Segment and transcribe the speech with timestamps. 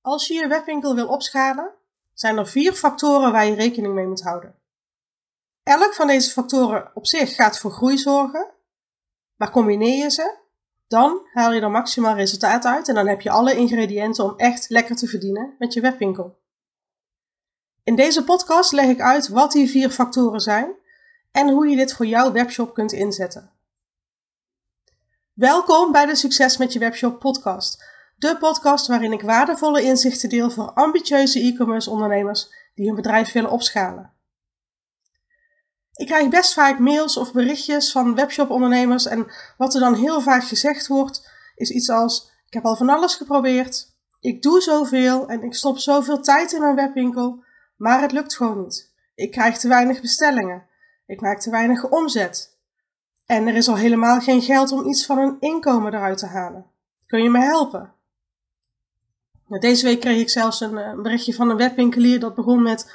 [0.00, 1.74] Als je je webwinkel wil opschalen,
[2.14, 4.54] zijn er vier factoren waar je rekening mee moet houden.
[5.62, 8.50] Elk van deze factoren op zich gaat voor groei zorgen,
[9.36, 10.36] maar combineer je ze,
[10.86, 14.68] dan haal je er maximaal resultaat uit en dan heb je alle ingrediënten om echt
[14.68, 16.38] lekker te verdienen met je webwinkel.
[17.84, 20.74] In deze podcast leg ik uit wat die vier factoren zijn
[21.30, 23.52] en hoe je dit voor jouw webshop kunt inzetten.
[25.32, 27.87] Welkom bij de Succes met je webshop podcast.
[28.18, 33.50] De podcast waarin ik waardevolle inzichten deel voor ambitieuze e-commerce ondernemers die hun bedrijf willen
[33.50, 34.12] opschalen.
[35.92, 39.26] Ik krijg best vaak mails of berichtjes van webshop ondernemers en
[39.56, 43.14] wat er dan heel vaak gezegd wordt is iets als ik heb al van alles
[43.14, 47.44] geprobeerd, ik doe zoveel en ik stop zoveel tijd in mijn webwinkel,
[47.76, 48.92] maar het lukt gewoon niet.
[49.14, 50.66] Ik krijg te weinig bestellingen.
[51.06, 52.56] Ik maak te weinig omzet.
[53.26, 56.66] En er is al helemaal geen geld om iets van een inkomen eruit te halen.
[57.06, 57.96] Kun je me helpen?
[59.48, 62.92] Deze week kreeg ik zelfs een, eh, berichtje van een webwinkelier dat begon met: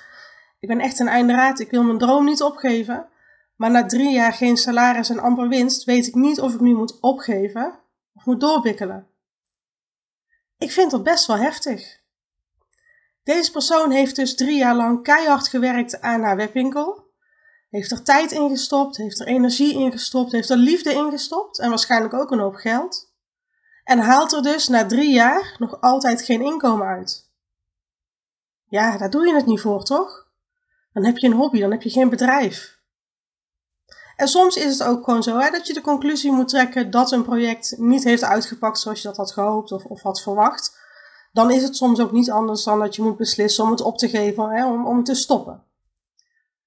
[0.60, 3.08] Ik ben echt een einderaad, ik wil mijn droom niet opgeven.
[3.56, 6.76] Maar na drie jaar geen salaris en amper winst, weet ik niet of ik nu
[6.76, 7.80] moet opgeven
[8.14, 9.08] of moet doorbikkelen.
[10.58, 12.02] Ik vind dat best wel heftig.
[13.24, 17.12] Deze persoon heeft dus drie jaar lang keihard gewerkt aan haar webwinkel.
[17.70, 21.60] Heeft er tijd in gestopt, heeft er energie in gestopt, heeft er liefde in gestopt
[21.60, 23.13] en waarschijnlijk ook een hoop geld.
[23.84, 27.32] En haalt er dus na drie jaar nog altijd geen inkomen uit.
[28.64, 30.28] Ja, daar doe je het niet voor, toch?
[30.94, 32.82] Dan heb je een hobby, dan heb je geen bedrijf.
[34.16, 37.12] En soms is het ook gewoon zo hè, dat je de conclusie moet trekken dat
[37.12, 40.82] een project niet heeft uitgepakt zoals je dat had gehoopt of, of had verwacht.
[41.32, 43.98] Dan is het soms ook niet anders dan dat je moet beslissen om het op
[43.98, 45.64] te geven, hè, om, om te stoppen.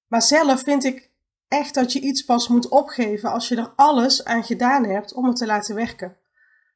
[0.06, 1.11] Maar zelf vind ik
[1.48, 5.25] echt dat je iets pas moet opgeven als je er alles aan gedaan hebt om
[5.25, 6.17] het te laten werken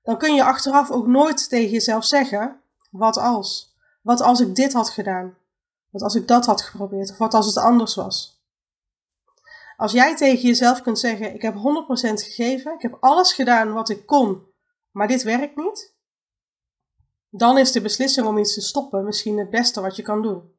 [0.03, 3.75] dan kun je achteraf ook nooit tegen jezelf zeggen: wat als?
[4.03, 5.37] Wat als ik dit had gedaan?
[5.91, 7.11] Wat als ik dat had geprobeerd?
[7.11, 8.43] Of wat als het anders was?
[9.77, 11.59] Als jij tegen jezelf kunt zeggen: Ik heb 100%
[12.23, 14.43] gegeven, ik heb alles gedaan wat ik kon,
[14.91, 15.95] maar dit werkt niet,
[17.31, 20.59] dan is de beslissing om iets te stoppen misschien het beste wat je kan doen.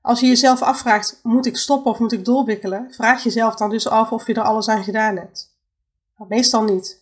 [0.00, 2.92] Als je jezelf afvraagt: Moet ik stoppen of moet ik doorwikkelen?
[2.92, 5.54] Vraag jezelf dan dus af of je er alles aan gedaan hebt.
[6.28, 6.99] Meestal niet.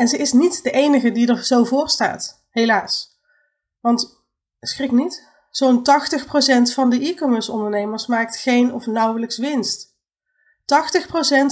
[0.00, 3.18] En ze is niet de enige die er zo voor staat, helaas.
[3.80, 4.22] Want
[4.60, 5.82] schrik niet, zo'n 80%
[6.74, 9.94] van de e-commerce ondernemers maakt geen of nauwelijks winst.
[9.94, 9.96] 80%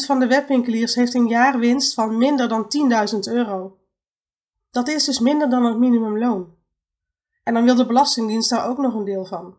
[0.06, 2.66] van de webwinkeliers heeft een jaarwinst van minder dan
[3.14, 3.78] 10.000 euro.
[4.70, 6.54] Dat is dus minder dan het minimumloon.
[7.42, 9.56] En dan wil de Belastingdienst daar ook nog een deel van.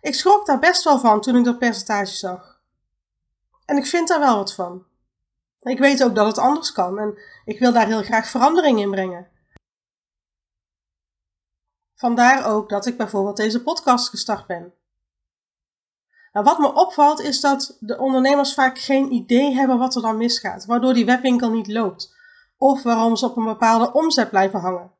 [0.00, 2.60] Ik schrok daar best wel van toen ik dat percentage zag.
[3.64, 4.92] En ik vind daar wel wat van.
[5.64, 8.90] Ik weet ook dat het anders kan en ik wil daar heel graag verandering in
[8.90, 9.28] brengen.
[11.94, 14.74] Vandaar ook dat ik bijvoorbeeld deze podcast gestart ben.
[16.32, 20.16] Nou, wat me opvalt is dat de ondernemers vaak geen idee hebben wat er dan
[20.16, 22.14] misgaat, waardoor die webwinkel niet loopt
[22.56, 24.92] of waarom ze op een bepaalde omzet blijven hangen.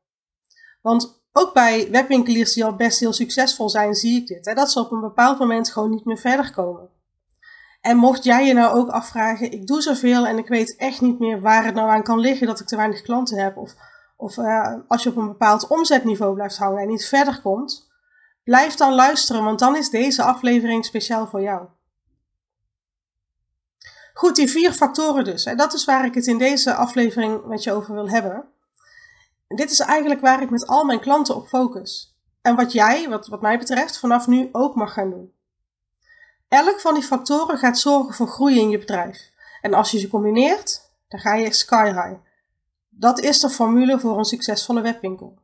[0.81, 4.71] Want ook bij webwinkeliers die al best heel succesvol zijn, zie ik dit, hè, dat
[4.71, 6.89] ze op een bepaald moment gewoon niet meer verder komen.
[7.85, 11.19] En mocht jij je nou ook afvragen, ik doe zoveel en ik weet echt niet
[11.19, 13.57] meer waar het nou aan kan liggen dat ik te weinig klanten heb.
[13.57, 13.75] Of,
[14.17, 17.91] of uh, als je op een bepaald omzetniveau blijft hangen en niet verder komt,
[18.43, 21.67] blijf dan luisteren, want dan is deze aflevering speciaal voor jou.
[24.13, 25.45] Goed, die vier factoren dus.
[25.45, 28.45] En dat is waar ik het in deze aflevering met je over wil hebben.
[29.47, 32.17] dit is eigenlijk waar ik met al mijn klanten op focus.
[32.41, 35.34] En wat jij, wat, wat mij betreft, vanaf nu ook mag gaan doen.
[36.47, 39.31] Elk van die factoren gaat zorgen voor groei in je bedrijf.
[39.61, 42.15] En als je ze combineert, dan ga je sky high.
[42.89, 45.37] Dat is de formule voor een succesvolle webwinkel.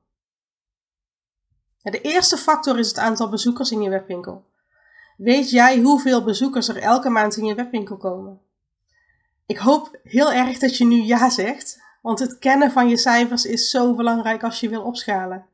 [1.81, 4.45] De eerste factor is het aantal bezoekers in je webwinkel.
[5.17, 8.41] Weet jij hoeveel bezoekers er elke maand in je webwinkel komen?
[9.45, 13.45] Ik hoop heel erg dat je nu ja zegt, want het kennen van je cijfers
[13.45, 15.45] is zo belangrijk als je wil opschalen.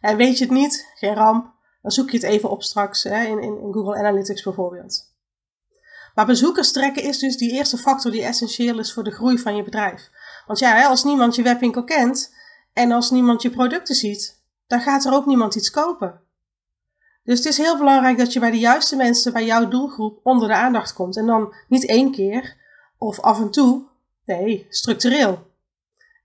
[0.00, 0.92] En weet je het niet?
[0.94, 1.53] Geen ramp
[1.84, 5.12] dan zoek je het even op straks hè, in, in, in Google Analytics bijvoorbeeld.
[6.14, 9.56] Maar bezoekers trekken is dus die eerste factor die essentieel is voor de groei van
[9.56, 10.10] je bedrijf.
[10.46, 12.34] Want ja, als niemand je webwinkel kent
[12.72, 16.20] en als niemand je producten ziet, dan gaat er ook niemand iets kopen.
[17.24, 20.48] Dus het is heel belangrijk dat je bij de juiste mensen, bij jouw doelgroep, onder
[20.48, 21.16] de aandacht komt.
[21.16, 22.56] En dan niet één keer
[22.98, 23.86] of af en toe,
[24.24, 25.46] nee, structureel.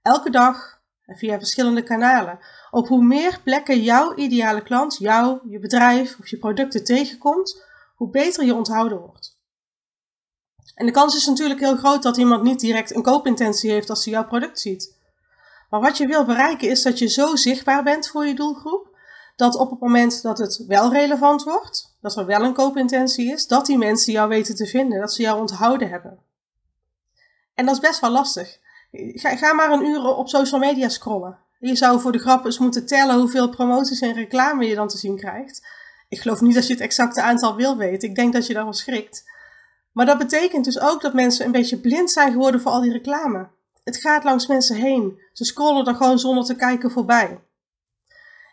[0.02, 0.79] Elke dag
[1.18, 2.40] via verschillende kanalen.
[2.72, 7.64] Op hoe meer plekken jouw ideale klant, jou, je bedrijf of je producten tegenkomt,
[7.96, 9.38] hoe beter je onthouden wordt.
[10.76, 14.06] En de kans is natuurlijk heel groot dat iemand niet direct een koopintentie heeft als
[14.06, 14.98] hij jouw product ziet.
[15.70, 18.98] Maar wat je wil bereiken is dat je zo zichtbaar bent voor je doelgroep,
[19.36, 23.48] dat op het moment dat het wel relevant wordt, dat er wel een koopintentie is,
[23.48, 26.20] dat die mensen jou weten te vinden, dat ze jou onthouden hebben.
[27.54, 28.60] En dat is best wel lastig.
[28.92, 31.38] Ga, maar een uur op social media scrollen.
[31.60, 34.98] Je zou voor de grap eens moeten tellen hoeveel promoties en reclame je dan te
[34.98, 35.68] zien krijgt.
[36.10, 38.10] Ik geloof niet dat je het exacte aantal wil weten.
[38.10, 39.24] Ik denk dat je daarvan schrikt.
[39.92, 42.92] Maar dat betekent dus ook dat mensen een beetje blind zijn geworden voor al die
[42.92, 43.48] reclame.
[43.84, 45.22] Het gaat langs mensen heen.
[45.34, 47.40] Ze scrollen er gewoon zonder te kijken voorbij.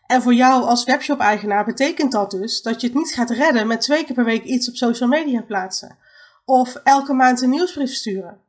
[0.06, 3.80] En voor jou als webshop-eigenaar betekent dat dus dat je het niet gaat redden met
[3.80, 5.98] twee keer per week iets op social media plaatsen.
[6.44, 8.40] Of elke maand een nieuwsbrief sturen.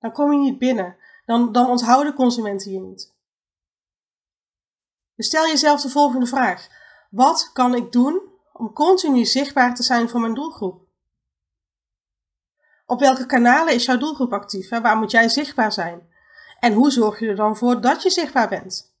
[0.00, 0.96] Dan kom je niet binnen.
[1.30, 3.14] Dan, dan onthouden consumenten je niet.
[5.16, 6.68] Dus stel jezelf de volgende vraag.
[7.10, 8.20] Wat kan ik doen
[8.52, 10.88] om continu zichtbaar te zijn voor mijn doelgroep?
[12.86, 14.68] Op welke kanalen is jouw doelgroep actief?
[14.68, 16.08] Waar moet jij zichtbaar zijn?
[16.60, 18.94] En hoe zorg je er dan voor dat je zichtbaar bent?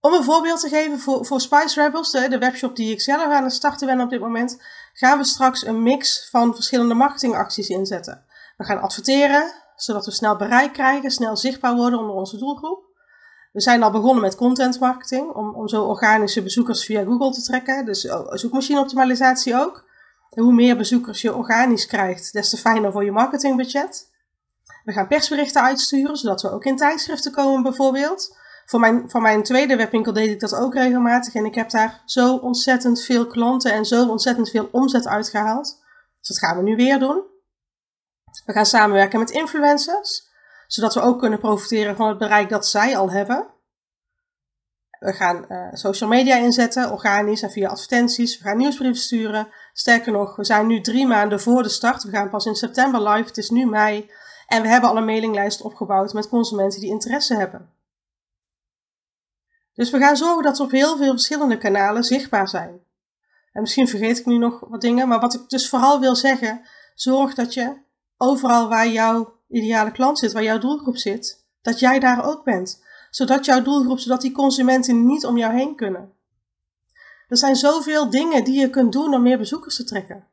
[0.00, 3.52] Om een voorbeeld te geven voor, Spice Rebels, de webshop die ik zelf aan het
[3.52, 8.24] starten ben op dit moment, gaan we straks een mix van verschillende marketingacties inzetten.
[8.56, 12.84] We gaan adverteren, zodat we snel bereik krijgen, snel zichtbaar worden onder onze doelgroep.
[13.52, 17.42] We zijn al begonnen met content marketing, om, om zo organische bezoekers via Google te
[17.42, 18.00] trekken, dus
[18.30, 19.84] zoekmachine optimalisatie ook.
[20.28, 24.14] Hoe meer bezoekers je organisch krijgt, des te fijner voor je marketingbudget.
[24.84, 28.36] We gaan persberichten uitsturen, zodat we ook in tijdschriften komen bijvoorbeeld.
[28.66, 32.02] Voor mijn, voor mijn tweede webwinkel deed ik dat ook regelmatig en ik heb daar
[32.04, 35.84] zo ontzettend veel klanten en zo ontzettend veel omzet uitgehaald.
[36.18, 37.22] Dus dat gaan we nu weer doen.
[38.46, 40.28] We gaan samenwerken met influencers,
[40.66, 43.46] zodat we ook kunnen profiteren van het bereik dat zij al hebben.
[44.98, 48.38] We gaan uh, social media inzetten, organisch en via advertenties.
[48.38, 49.48] We gaan nieuwsbrieven sturen.
[49.72, 52.02] Sterker nog, we zijn nu drie maanden voor de start.
[52.02, 53.28] We gaan pas in september live.
[53.28, 54.10] Het is nu mei.
[54.46, 57.70] En we hebben al een mailinglijst opgebouwd met consumenten die interesse hebben.
[59.74, 62.80] Dus we gaan zorgen dat we op heel veel verschillende kanalen zichtbaar zijn.
[63.52, 66.66] En misschien vergeet ik nu nog wat dingen, maar wat ik dus vooral wil zeggen,
[66.94, 67.84] zorg dat je
[68.16, 72.84] overal waar jouw ideale klant zit, waar jouw doelgroep zit, dat jij daar ook bent.
[73.10, 76.12] Zodat jouw doelgroep, zodat die consumenten niet om jou heen kunnen.
[77.28, 80.26] Er zijn zoveel dingen die je kunt doen om meer bezoekers te trekken.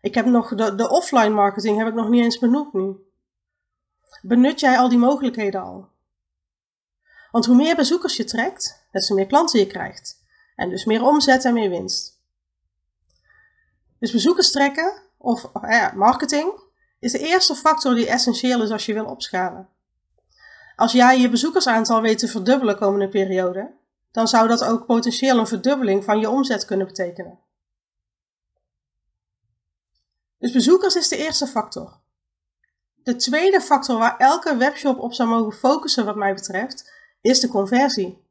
[0.00, 2.96] Ik heb nog de, offline marketing heb ik nog niet eens benoemd nu.
[4.22, 5.88] Benut jij al die mogelijkheden al?
[7.30, 10.22] Want hoe meer bezoekers je trekt, des te meer klanten je krijgt.
[10.56, 12.20] En dus meer omzet en meer winst.
[13.98, 16.61] Dus bezoekers trekken, of ja, marketing,
[17.02, 19.68] is de eerste factor die essentieel is als je wil opschalen.
[20.76, 23.70] Als jij je bezoekersaantal weet te verdubbelen komende periode,
[24.10, 27.38] dan zou dat ook potentieel een verdubbeling van je omzet kunnen betekenen.
[30.38, 32.00] Dus bezoekers is de eerste factor.
[32.94, 37.48] De tweede factor waar elke webshop op zou mogen focussen, wat mij betreft, is de
[37.48, 38.26] conversie.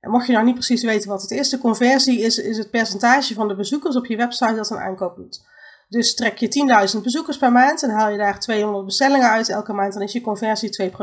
[0.00, 2.70] En mocht je nou niet precies weten wat het is, de conversie is, is het
[2.70, 5.50] percentage van de bezoekers op je website dat een aankoop doet.
[5.92, 9.72] Dus trek je 10.000 bezoekers per maand en haal je daar 200 bestellingen uit elke
[9.72, 10.94] maand, dan is je conversie 2%.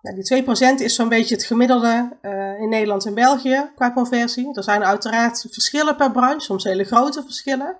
[0.00, 4.54] Nou, die 2% is zo'n beetje het gemiddelde uh, in Nederland en België qua conversie.
[4.56, 7.76] Er zijn uiteraard verschillen per branche, soms hele grote verschillen.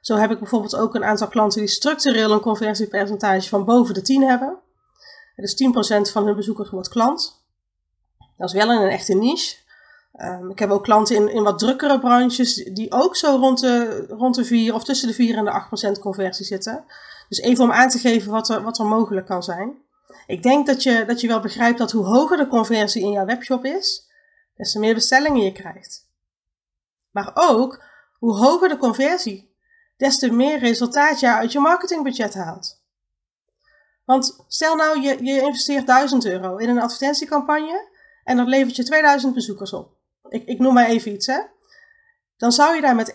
[0.00, 4.02] Zo heb ik bijvoorbeeld ook een aantal klanten die structureel een conversiepercentage van boven de
[4.02, 4.58] 10 hebben.
[5.36, 5.54] Dus
[6.08, 7.44] 10% van hun bezoekers wordt klant.
[8.36, 9.56] Dat is wel in een echte niche.
[10.12, 14.04] Um, ik heb ook klanten in, in wat drukkere branches die ook zo rond de,
[14.08, 16.84] rond de 4 of tussen de 4 en de 8% conversie zitten.
[17.28, 19.74] Dus even om aan te geven wat er, wat er mogelijk kan zijn.
[20.26, 23.24] Ik denk dat je, dat je wel begrijpt dat hoe hoger de conversie in jouw
[23.24, 24.08] webshop is,
[24.54, 26.08] des te meer bestellingen je krijgt.
[27.10, 27.84] Maar ook
[28.18, 29.54] hoe hoger de conversie,
[29.96, 32.82] des te meer resultaat je uit je marketingbudget haalt.
[34.04, 37.88] Want stel nou, je, je investeert 1000 euro in een advertentiecampagne
[38.24, 39.98] en dat levert je 2000 bezoekers op.
[40.30, 41.40] Ik, ik noem maar even iets, hè.
[42.36, 43.12] Dan zou je daar met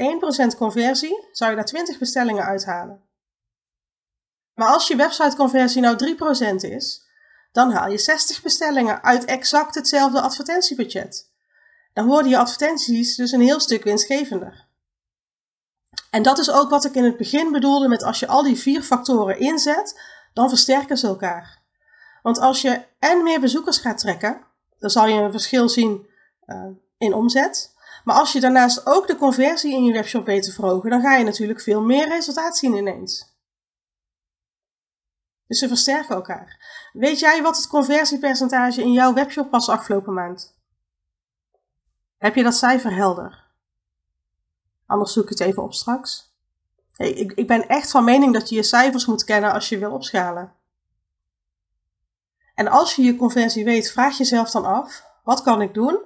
[0.54, 3.04] 1% conversie, zou je daar 20 bestellingen uithalen.
[4.54, 6.16] Maar als je websiteconversie nou
[6.54, 7.06] 3% is,
[7.52, 11.32] dan haal je 60 bestellingen uit exact hetzelfde advertentiebudget.
[11.94, 14.68] Dan worden je advertenties dus een heel stuk winstgevender.
[16.10, 18.58] En dat is ook wat ik in het begin bedoelde met als je al die
[18.58, 20.02] vier factoren inzet,
[20.34, 21.64] dan versterken ze elkaar.
[22.22, 24.42] Want als je en meer bezoekers gaat trekken,
[24.80, 26.08] dan zal je een verschil zien
[26.46, 26.66] uh,
[26.98, 27.74] in omzet.
[28.04, 31.16] Maar als je daarnaast ook de conversie in je webshop weet te verhogen, dan ga
[31.16, 33.34] je natuurlijk veel meer resultaat zien ineens.
[35.48, 36.64] Dus ze versterken elkaar.
[36.94, 40.56] Weet jij wat het conversiepercentage in jouw webshop was afgelopen maand?
[42.18, 43.44] Heb je dat cijfer helder?
[44.86, 46.34] Anders zoek ik het even op straks.
[46.92, 49.78] Hey, ik, ik ben echt van mening dat je je cijfers moet kennen als je
[49.78, 50.54] wil opschalen.
[52.56, 56.00] En als je je conversie weet, vraag jezelf dan af: wat kan ik doen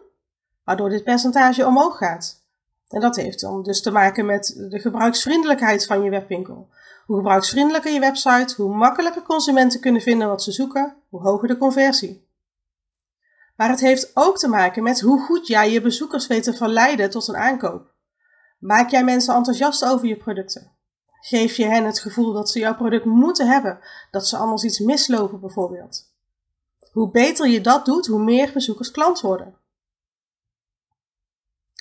[0.70, 2.44] waardoor dit percentage omhoog gaat?
[2.88, 6.70] En dat heeft dan dus te maken met de gebruiksvriendelijkheid van je webwinkel.
[7.06, 11.58] Hoe gebruiksvriendelijker je website, hoe makkelijker consumenten kunnen vinden wat ze zoeken, hoe hoger de
[11.58, 12.28] conversie.
[13.56, 17.10] Maar het heeft ook te maken met hoe goed jij je bezoekers weet te verleiden
[17.10, 17.94] tot een aankoop.
[18.60, 20.72] Maak jij mensen enthousiast over je producten?
[21.22, 23.80] Geef je hen het gevoel dat ze jouw product moeten hebben,
[24.12, 26.14] dat ze anders iets mislopen bijvoorbeeld.
[26.92, 29.59] Hoe beter je dat doet, hoe meer bezoekers klant worden.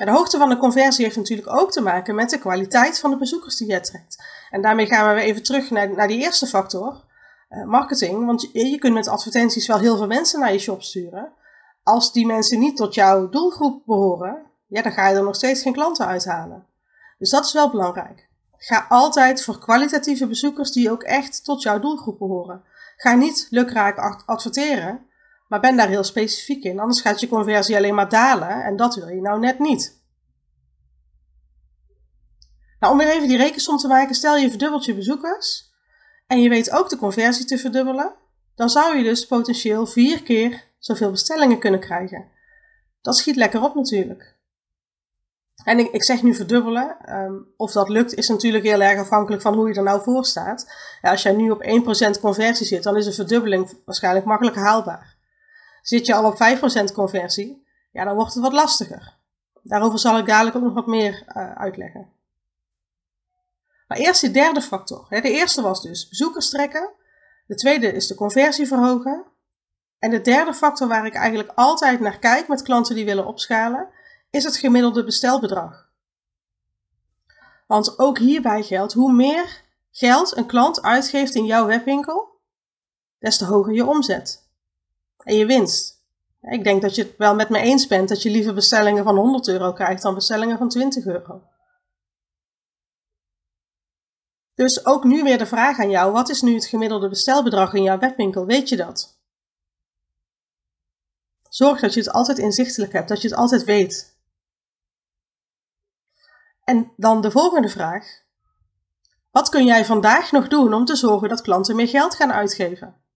[0.04, 3.16] De hoogte van de conversie heeft natuurlijk ook te maken met de kwaliteit van de
[3.16, 4.24] bezoekers die je trekt.
[4.50, 7.04] En daarmee gaan we weer even terug naar, naar die eerste factor,
[7.50, 8.26] uh, marketing.
[8.26, 11.32] Want je, je kunt met advertenties wel heel veel mensen naar je shop sturen.
[11.82, 15.62] Als die mensen niet tot jouw doelgroep behoren, ja, dan ga je er nog steeds
[15.62, 16.66] geen klanten uithalen.
[17.18, 18.28] Dus dat is wel belangrijk.
[18.56, 22.62] Ga altijd voor kwalitatieve bezoekers die ook echt tot jouw doelgroep behoren.
[22.96, 25.06] Ga niet lukraak adverteren,
[25.48, 26.80] maar ben daar heel specifiek in.
[26.80, 29.96] Anders gaat je conversie alleen maar dalen en dat wil je nou net niet.
[32.80, 35.72] Nou, om weer even die rekensom te maken, stel je verdubbelt je bezoekers
[36.26, 38.14] en je weet ook de conversie te verdubbelen,
[38.54, 42.28] dan zou je dus potentieel vier keer zoveel bestellingen kunnen krijgen.
[43.00, 44.36] Dat schiet lekker op natuurlijk.
[45.64, 46.96] En ik, zeg nu verdubbelen.
[47.14, 50.24] Um, of dat lukt is natuurlijk heel erg afhankelijk van hoe je er nou voor
[50.24, 50.72] staat.
[51.02, 51.62] Ja, als jij nu op
[52.16, 55.16] 1% conversie zit, dan is een verdubbeling waarschijnlijk makkelijk haalbaar.
[55.88, 56.34] Zit je al op
[56.90, 59.16] 5% conversie, ja, dan wordt het wat lastiger.
[59.62, 62.12] Daarover zal ik dadelijk ook nog wat meer uh, uitleggen.
[63.86, 65.06] Maar eerst de derde factor.
[65.08, 66.90] De eerste was dus bezoekers trekken.
[67.46, 69.24] De tweede is de conversie verhogen.
[69.98, 73.88] En de derde factor waar ik eigenlijk altijd naar kijk met klanten die willen opschalen,
[74.30, 75.90] is het gemiddelde bestelbedrag.
[77.66, 82.40] Want ook hierbij geldt, hoe meer geld een klant uitgeeft in jouw webwinkel,
[83.18, 84.47] des te hoger je omzet
[85.28, 86.02] en je winst.
[86.40, 89.16] Ik denk dat je het wel met me eens bent dat je liever bestellingen van
[89.16, 91.42] 100 euro krijgt dan bestellingen van 20 euro.
[94.54, 97.82] Dus ook nu weer de vraag aan jou: wat is nu het gemiddelde bestelbedrag in
[97.82, 98.46] jouw webwinkel?
[98.46, 99.20] Weet je dat?
[101.48, 104.16] Zorg dat je het altijd inzichtelijk hebt, dat je het altijd weet.
[106.64, 108.22] En dan de volgende vraag.
[109.30, 113.07] Wat kun jij vandaag nog doen om te zorgen dat klanten meer geld gaan uitgeven?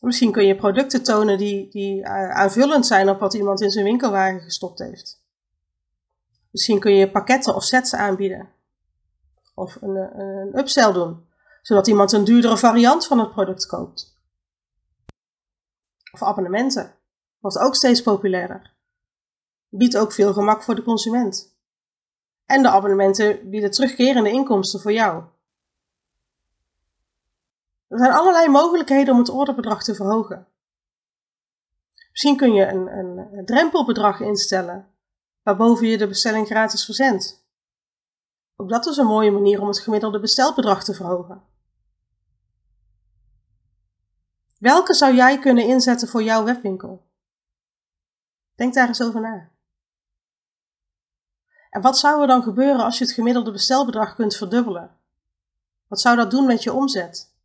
[0.00, 3.84] Misschien kun je producten tonen die, die eh, aanvullend zijn op wat iemand in zijn
[3.84, 5.22] winkelwagen gestopt heeft.
[6.50, 8.48] Misschien kun je pakketten of sets aanbieden.
[9.54, 11.26] Of een, een upsell doen,
[11.62, 14.16] zodat iemand een duurdere variant van het product koopt.
[16.12, 16.94] Of abonnementen,
[17.38, 18.76] wordt ook steeds populairder
[19.68, 21.56] biedt ook veel gemak voor de consument.
[22.46, 25.24] En de abonnementen bieden terugkerende inkomsten voor jou.
[27.88, 30.46] Er zijn allerlei mogelijkheden om het orderbedrag te verhogen.
[32.10, 34.88] Misschien kun je een, een, drempelbedrag instellen,
[35.42, 37.46] waarboven je de bestelling gratis verzendt.
[38.56, 41.42] Ook dat is een mooie manier om het gemiddelde bestelbedrag te verhogen.
[44.58, 47.06] Welke zou jij kunnen inzetten voor jouw webwinkel?
[48.54, 49.50] Denk daar eens over na.
[51.70, 54.96] En wat zou er dan gebeuren als je het gemiddelde bestelbedrag kunt verdubbelen?
[55.86, 57.36] Wat zou dat doen met je omzet?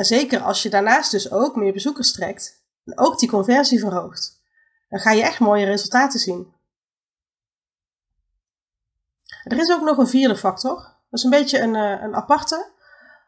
[0.00, 4.42] En zeker als je daarnaast dus ook meer bezoekers trekt en ook die conversie verhoogt,
[4.88, 6.54] dan ga je echt mooie resultaten zien.
[9.44, 10.76] Er is ook nog een vierde factor.
[10.76, 12.70] Dat is een beetje een, eh, een aparte,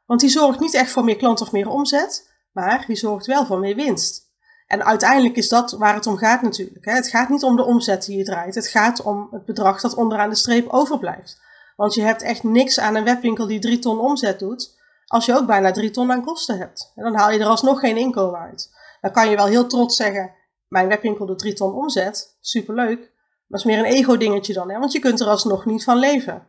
[0.06, 3.46] want die zorgt niet echt voor meer klanten of meer omzet, maar die zorgt wel
[3.46, 4.30] voor meer winst.
[4.66, 6.84] En uiteindelijk is dat waar het om gaat natuurlijk.
[6.84, 8.54] Het gaat niet om de omzet die je draait.
[8.54, 11.40] Het gaat om het bedrag dat onderaan de streep overblijft.
[11.76, 14.80] Want je hebt echt niks aan een webwinkel die 3 ton omzet doet,
[15.12, 16.92] als je ook bijna 3 ton aan kosten hebt.
[16.94, 18.70] En dan haal je er alsnog geen inkomen uit.
[19.00, 20.34] Dan kan je wel heel trots zeggen,
[20.68, 22.36] mijn webwinkel doet 3 ton omzet.
[22.40, 22.98] Superleuk.
[22.98, 24.78] Maar dat is meer een ego-dingetje dan, hè?
[24.78, 26.46] want je kunt er alsnog niet van leven.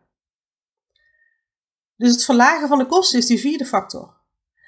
[1.96, 4.14] Dus het verlagen van de kosten is die vierde factor.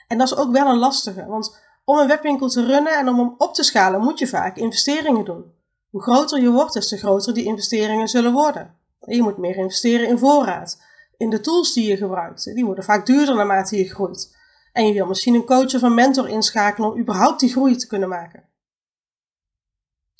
[0.08, 3.20] En dat is ook wel een lastige, want om een webwinkel te runnen en om
[3.20, 5.54] hem op te schalen moet je vaak investeringen doen.
[5.90, 8.75] Hoe groter je wordt, des te groter die investeringen zullen worden.
[9.00, 10.85] Je moet meer investeren in voorraad,
[11.18, 12.44] in de tools die je gebruikt.
[12.44, 14.36] Die worden vaak duurder naarmate je groeit.
[14.74, 17.88] En je wil misschien een coach of een mentor inschakelen om überhaupt die groei te
[17.88, 18.44] kunnen maken.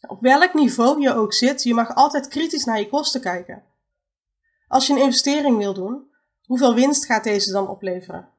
[0.08, 3.64] Op welk niveau je ook zit, je mag altijd kritisch naar je kosten kijken.
[4.68, 6.10] Als je een investering wil doen,
[6.46, 8.30] hoeveel winst gaat deze dan opleveren?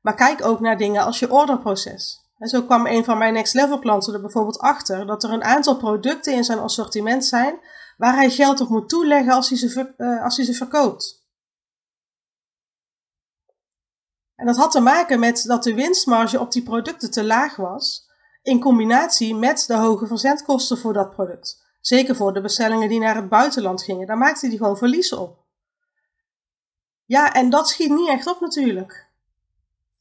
[0.00, 2.24] Maar kijk ook naar dingen als je orderproces.
[2.38, 5.44] En zo kwam een van mijn next level klanten er bijvoorbeeld achter dat er een
[5.44, 7.58] aantal producten in zijn assortiment zijn
[7.96, 11.24] waar hij geld op moet toeleggen als hij ze, uh, als hij ze verkoopt.
[14.34, 18.10] En dat had te maken met dat de winstmarge op die producten te laag was,
[18.42, 21.64] in combinatie met de hoge verzendkosten voor dat product.
[21.80, 24.06] Zeker voor de bestellingen die naar het buitenland gingen.
[24.06, 25.44] Daar maakte hij gewoon verliezen op.
[27.04, 29.05] Ja, en dat schiet niet echt op natuurlijk.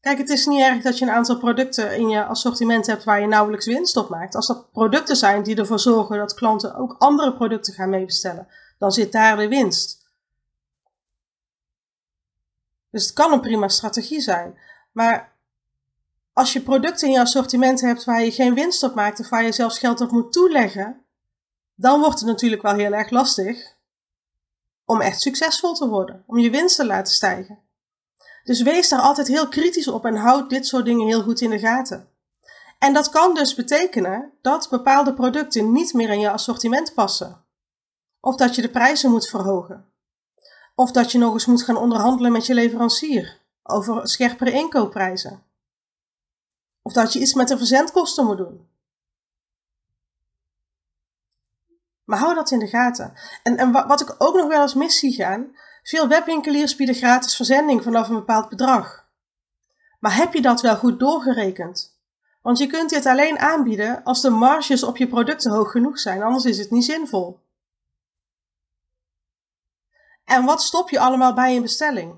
[0.06, 3.22] Kijk, het is niet erg dat je een aantal producten in je assortiment hebt waar
[3.22, 4.36] je nauwelijks winst op maakt.
[4.36, 8.48] Als dat producten zijn die ervoor zorgen dat klanten ook andere producten gaan meebestellen,
[8.78, 10.10] dan zit daar de winst.
[12.90, 14.58] Dus het kan een prima strategie zijn.
[14.92, 15.34] Maar
[16.34, 19.44] als je producten in je assortiment hebt waar je geen winst op maakt of waar
[19.44, 21.02] je zelfs geld op moet toeleggen,
[21.76, 23.76] dan wordt het natuurlijk wel heel erg lastig
[24.86, 27.65] om echt succesvol te worden, om je winst te laten stijgen.
[28.46, 31.50] Dus wees daar altijd heel kritisch op en houd dit soort dingen heel goed in
[31.50, 32.10] de gaten.
[32.80, 37.44] En dat kan dus betekenen dat bepaalde producten niet meer in je assortiment passen.
[38.20, 39.86] Of dat je de prijzen moet verhogen.
[40.76, 45.44] Of dat je nog eens moet gaan onderhandelen met je leverancier over scherpere inkoopprijzen.
[46.82, 48.68] Of dat je iets met de verzendkosten moet doen.
[52.04, 53.14] Maar hou dat in de gaten.
[53.44, 55.56] En, en wat ik ook nog wel eens mis zie gaan,
[55.88, 59.08] veel webwinkeliers bieden gratis verzending vanaf een bepaald bedrag.
[60.00, 62.00] Maar heb je dat wel goed doorgerekend?
[62.42, 66.24] Want je kunt dit alleen aanbieden als de marges op je producten hoog genoeg zijn,
[66.24, 67.40] anders is het niet zinvol.
[70.24, 72.12] En wat stop je allemaal bij een bestelling?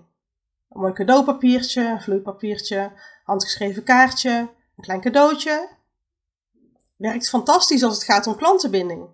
[0.69, 2.91] Een mooi cadeaupapiertje, een vloeipapiertje,
[3.24, 4.31] handgeschreven kaartje,
[4.77, 5.69] een klein cadeautje.
[6.95, 9.07] Werkt fantastisch als het gaat om klantenbinding.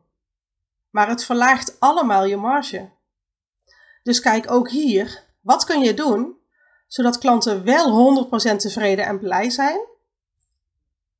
[0.89, 2.89] Maar het verlaagt allemaal je marge.
[4.03, 6.37] Dus kijk ook hier, wat kun je doen
[6.87, 9.79] zodat klanten wel 100% tevreden en blij zijn?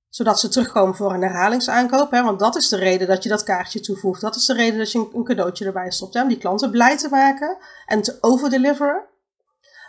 [0.10, 2.12] Zodat ze terugkomen voor een herhalingsaankoop.
[2.12, 2.24] Hè?
[2.24, 4.22] Want dat is de reden dat je dat kaartje toevoegt.
[4.22, 6.14] Dat is de reden dat je een cadeautje erbij stopt.
[6.14, 6.22] Hè?
[6.22, 9.06] Om die klanten blij te maken en te overdeliveren.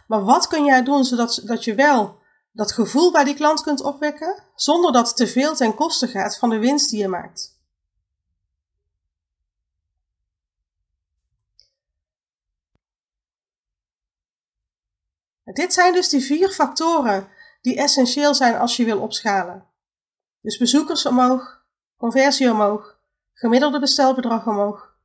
[0.07, 2.19] Maar wat kun jij doen zodat dat je wel
[2.53, 6.39] dat gevoel bij die klant kunt opwekken, zonder dat het te veel ten koste gaat
[6.39, 7.54] van de winst die je maakt?
[15.45, 17.29] Dit zijn dus die vier factoren
[17.61, 19.65] die essentieel zijn als je wil opschalen.
[20.41, 21.65] Dus bezoekers omhoog,
[21.97, 22.99] conversie omhoog,
[23.33, 24.97] gemiddelde bestelbedrag omhoog,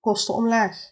[0.00, 0.90] kosten omlaag.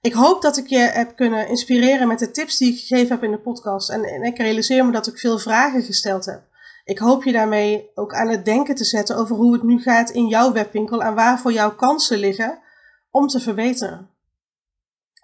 [0.00, 3.24] Ik hoop dat ik je heb kunnen inspireren met de tips die ik gegeven heb
[3.24, 3.90] in de podcast.
[3.90, 6.42] En, en ik realiseer me dat ik veel vragen gesteld heb.
[6.84, 10.10] Ik hoop je daarmee ook aan het denken te zetten over hoe het nu gaat
[10.10, 12.58] in jouw webwinkel en waar voor jouw kansen liggen
[13.10, 14.13] om te verbeteren.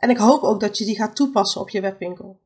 [0.01, 2.41] En ik hoop ook dat je die gaat toepassen op je webwinkel.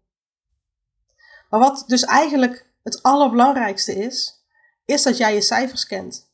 [1.51, 4.43] Maar wat dus eigenlijk het allerbelangrijkste is,
[4.85, 6.29] is dat jij je cijfers kent.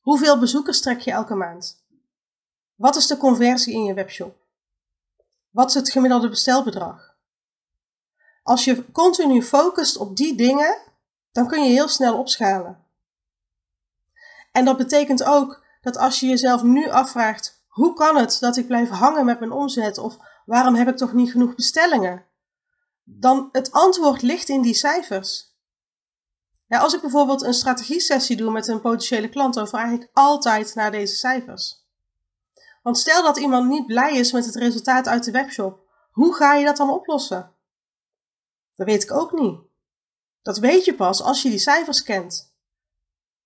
[0.00, 1.82] Hoeveel bezoekers trek je elke maand?
[2.74, 4.36] Wat is de conversie in je webshop?
[5.50, 7.14] Wat is het gemiddelde bestelbedrag?
[8.42, 10.78] Als je continu focust op die dingen,
[11.32, 12.84] dan kun je heel snel opschalen.
[14.52, 18.66] En dat betekent ook dat als je jezelf nu afvraagt hoe kan het dat ik
[18.66, 19.98] blijf hangen met mijn omzet?
[19.98, 22.24] Of waarom heb ik toch niet genoeg bestellingen?
[23.04, 25.56] Dan het antwoord ligt in die cijfers.
[26.66, 30.74] Ja, als ik bijvoorbeeld een strategie-sessie doe met een potentiële klant, dan vraag ik altijd
[30.74, 31.86] naar deze cijfers.
[32.82, 35.78] Want stel dat iemand niet blij is met het resultaat uit de webshop,
[36.10, 37.52] hoe ga je dat dan oplossen?
[38.74, 39.60] Dat weet ik ook niet.
[40.42, 42.53] Dat weet je pas als je die cijfers kent.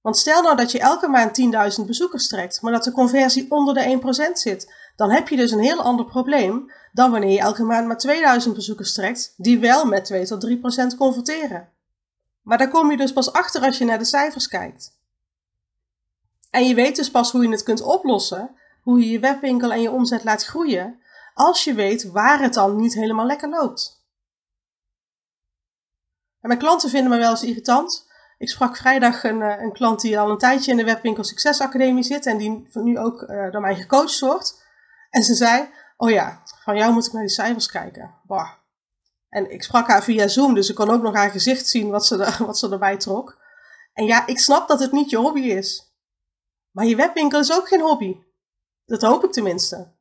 [0.01, 1.41] Want stel nou dat je elke maand
[1.81, 5.51] 10.000 bezoekers trekt, maar dat de conversie onder de 1% zit, dan heb je dus
[5.51, 9.85] een heel ander probleem dan wanneer je elke maand maar 2000 bezoekers trekt, die wel
[9.85, 10.47] met 2 tot
[10.95, 11.69] 3% converteren.
[12.43, 14.97] Maar daar kom je dus pas achter als je naar de cijfers kijkt.
[16.51, 19.81] En je weet dus pas hoe je het kunt oplossen, hoe je je webwinkel en
[19.81, 21.01] je omzet laat groeien,
[21.35, 24.07] als je weet waar het dan niet helemaal lekker loopt.
[26.41, 28.08] En mijn klanten vinden me wel eens irritant,
[28.39, 32.03] ik sprak vrijdag een, eh, een klant die al een tijdje in de Webwinkel Succesacademie
[32.03, 34.67] zit en die nu ook uh, door mij gecoacht wordt.
[35.11, 38.15] En ze zei, oh ja, van jou moet ik naar die cijfers kijken.
[38.27, 38.49] Bah.
[39.29, 42.07] En ik sprak haar via Zoom, dus ik kon ook nog haar gezicht zien wat
[42.07, 43.39] ze, er, wat ze erbij trok.
[43.93, 45.93] En ja, ik snap dat het niet je hobby is.
[46.71, 48.17] Maar je webwinkel is ook geen hobby.
[48.85, 49.97] Dat hoop ik tenminste.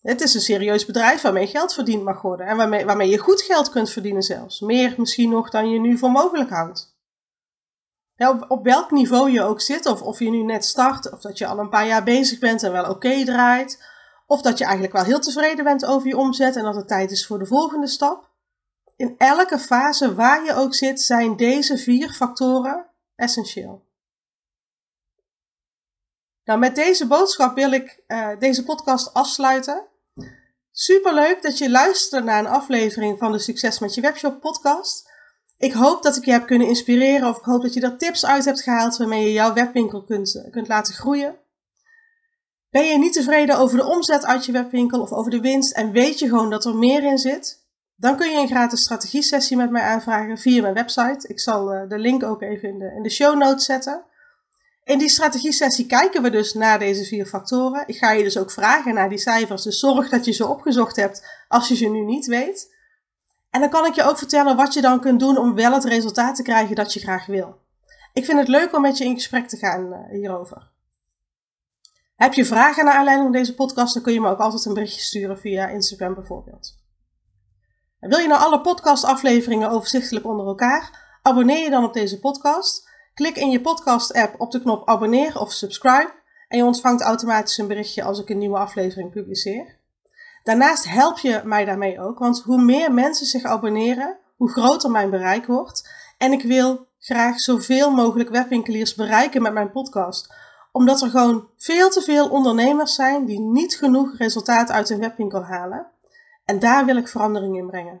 [0.00, 3.42] Het is een serieus bedrijf waarmee geld verdiend mag worden en waarmee, waarmee je goed
[3.42, 4.60] geld kunt verdienen zelfs.
[4.60, 6.97] Meer misschien nog dan je nu voor mogelijk houdt
[8.18, 11.38] op, op, welk niveau je ook zit, of of je nu net start, of dat
[11.38, 13.84] je al een paar jaar bezig bent en wel oké draait,
[14.26, 17.10] of dat je eigenlijk wel heel tevreden bent over je omzet en dat het tijd
[17.10, 18.30] is voor de volgende stap.
[18.96, 23.86] In elke fase waar je ook zit, zijn deze vier factoren essentieel.
[26.44, 29.86] Nou, met deze boodschap wil ik uh, deze podcast afsluiten.
[30.72, 35.07] Super leuk dat je luistert naar een aflevering van de Succes met je webshop podcast.
[35.58, 38.26] Ik hoop dat ik je heb kunnen inspireren of ik hoop dat je er tips
[38.26, 41.36] uit hebt gehaald waarmee je jouw webwinkel kunt, kunt laten groeien.
[42.70, 45.92] Ben je niet tevreden over de omzet uit je webwinkel of over de winst en
[45.92, 47.66] weet je gewoon dat er meer in zit?
[47.96, 51.28] Dan kun je een gratis strategie-sessie met mij aanvragen via mijn website.
[51.28, 54.04] Ik zal eh, de link ook even in de, in de show notes zetten.
[54.84, 57.82] In die strategie-sessie kijken we dus naar deze vier factoren.
[57.86, 60.96] Ik ga je dus ook vragen naar die cijfers, dus zorg dat je ze opgezocht
[60.96, 62.76] hebt als je ze nu niet weet.
[63.58, 65.84] En dan kan ik je ook vertellen wat je dan kunt doen om wel het
[65.84, 67.60] resultaat te krijgen dat je graag wil.
[68.12, 70.70] Ik vind het leuk om met je in gesprek te gaan uh, hierover.
[72.16, 74.74] Heb je vragen naar aanleiding van deze podcast, dan kun je me ook altijd een
[74.74, 76.76] berichtje sturen via Instagram bijvoorbeeld.
[78.00, 81.18] Wil je nou alle podcastafleveringen overzichtelijk onder elkaar?
[81.22, 82.88] Abonneer je dan op deze podcast.
[83.14, 86.12] Klik in je podcast-app op de knop abonneer of subscribe
[86.48, 89.77] en je ontvangt automatisch een berichtje als ik een nieuwe aflevering publiceer.
[90.48, 95.10] Daarnaast help je mij daarmee ook, want hoe meer mensen zich abonneren, hoe groter mijn
[95.10, 95.90] bereik wordt.
[96.18, 100.34] En ik wil graag zoveel mogelijk webwinkeliers bereiken met mijn podcast
[100.72, 105.44] omdat er gewoon veel te veel ondernemers zijn die niet genoeg resultaat uit hun webwinkel
[105.44, 105.86] halen.
[106.44, 108.00] En daar wil ik verandering in brengen.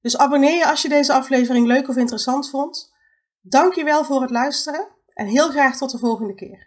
[0.00, 2.94] Dus abonneer je als je deze aflevering leuk of interessant vond.
[3.40, 6.65] Dank je wel voor het luisteren en heel graag tot de volgende keer.